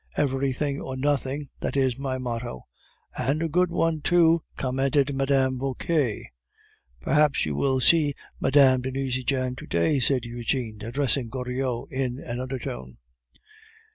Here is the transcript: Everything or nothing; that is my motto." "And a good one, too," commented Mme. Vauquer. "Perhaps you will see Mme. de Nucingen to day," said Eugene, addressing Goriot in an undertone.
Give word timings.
Everything 0.17 0.81
or 0.81 0.97
nothing; 0.97 1.49
that 1.59 1.77
is 1.77 1.99
my 1.99 2.17
motto." 2.17 2.63
"And 3.15 3.43
a 3.43 3.47
good 3.47 3.69
one, 3.69 4.01
too," 4.01 4.41
commented 4.57 5.13
Mme. 5.13 5.59
Vauquer. 5.59 6.23
"Perhaps 7.01 7.45
you 7.45 7.53
will 7.53 7.79
see 7.79 8.15
Mme. 8.39 8.79
de 8.81 8.89
Nucingen 8.93 9.55
to 9.57 9.67
day," 9.67 9.99
said 9.99 10.25
Eugene, 10.25 10.81
addressing 10.81 11.29
Goriot 11.29 11.85
in 11.91 12.17
an 12.19 12.39
undertone. 12.39 12.97